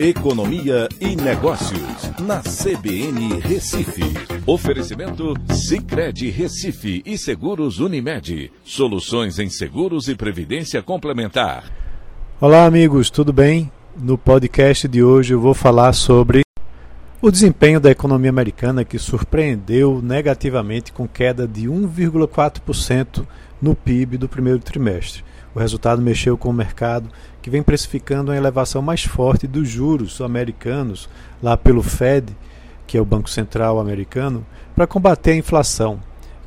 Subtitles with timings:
[0.00, 4.04] Economia e Negócios, na CBN Recife.
[4.46, 8.52] Oferecimento Cicred Recife e Seguros Unimed.
[8.62, 11.64] Soluções em seguros e previdência complementar.
[12.40, 13.72] Olá, amigos, tudo bem?
[13.96, 16.42] No podcast de hoje eu vou falar sobre
[17.20, 23.26] o desempenho da economia americana que surpreendeu negativamente com queda de 1,4%
[23.60, 25.24] no PIB do primeiro trimestre.
[25.58, 27.10] O resultado mexeu com o mercado,
[27.42, 31.08] que vem precificando uma elevação mais forte dos juros americanos,
[31.42, 32.32] lá pelo Fed,
[32.86, 35.98] que é o Banco Central americano, para combater a inflação,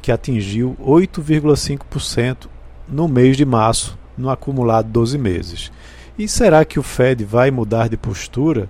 [0.02, 2.48] que atingiu 8,5%
[2.88, 5.74] no mês de março, no acumulado 12 meses.
[6.18, 8.70] E será que o Fed vai mudar de postura,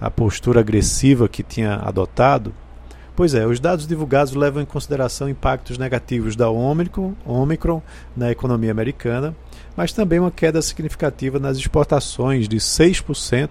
[0.00, 2.54] a postura agressiva que tinha adotado?
[3.16, 7.80] Pois é, os dados divulgados levam em consideração impactos negativos da Omicron, Omicron
[8.14, 9.34] na economia americana,
[9.74, 13.48] mas também uma queda significativa nas exportações de 6%,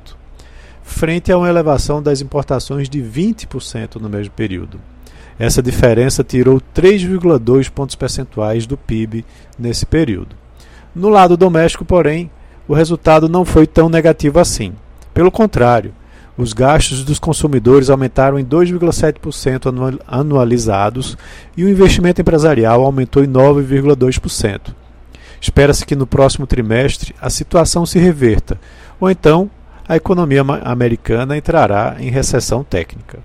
[0.83, 4.79] frente a uma elevação das importações de 20% no mesmo período.
[5.39, 9.25] Essa diferença tirou 3,2 pontos percentuais do PIB
[9.57, 10.35] nesse período.
[10.93, 12.29] No lado doméstico, porém,
[12.67, 14.73] o resultado não foi tão negativo assim.
[15.11, 15.91] Pelo contrário,
[16.37, 21.17] os gastos dos consumidores aumentaram em 2,7% anualizados
[21.55, 24.73] e o investimento empresarial aumentou em 9,2%.
[25.39, 28.59] Espera-se que no próximo trimestre a situação se reverta,
[28.99, 29.49] ou então
[29.87, 33.19] a economia americana entrará em recessão técnica.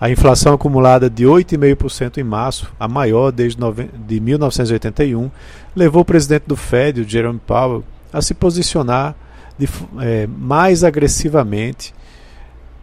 [0.00, 3.58] A inflação acumulada de 8,5% em março, a maior desde
[4.06, 5.28] de 1981,
[5.74, 7.82] levou o presidente do Fed, Jerome Powell,
[8.12, 9.16] a se posicionar
[9.58, 9.68] de,
[10.00, 11.92] é, mais agressivamente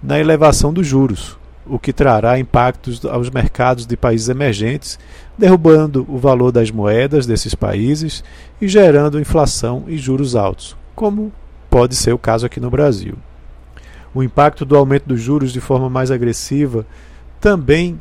[0.05, 4.99] na elevação dos juros, o que trará impactos aos mercados de países emergentes,
[5.35, 8.23] derrubando o valor das moedas desses países
[8.61, 11.33] e gerando inflação e juros altos, como
[11.71, 13.15] pode ser o caso aqui no Brasil.
[14.13, 16.85] O impacto do aumento dos juros de forma mais agressiva
[17.41, 17.99] também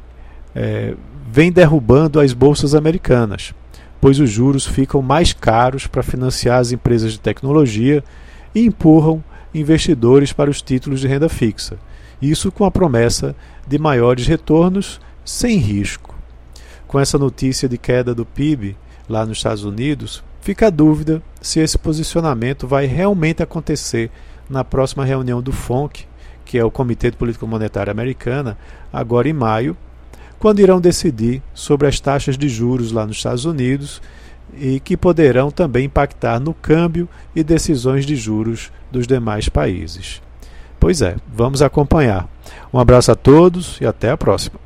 [0.54, 0.94] é,
[1.32, 3.54] vem derrubando as bolsas americanas,
[3.98, 8.04] pois os juros ficam mais caros para financiar as empresas de tecnologia
[8.54, 11.78] e empurram investidores para os títulos de renda fixa
[12.20, 13.34] isso com a promessa
[13.66, 16.14] de maiores retornos sem risco.
[16.86, 18.76] Com essa notícia de queda do PIB
[19.08, 24.10] lá nos Estados Unidos, fica a dúvida se esse posicionamento vai realmente acontecer
[24.48, 26.06] na próxima reunião do FONC,
[26.44, 28.56] que é o Comitê de Política Monetária Americana,
[28.92, 29.76] agora em maio,
[30.38, 34.00] quando irão decidir sobre as taxas de juros lá nos Estados Unidos
[34.58, 40.22] e que poderão também impactar no câmbio e decisões de juros dos demais países.
[40.78, 42.28] Pois é, vamos acompanhar.
[42.72, 44.63] Um abraço a todos e até a próxima.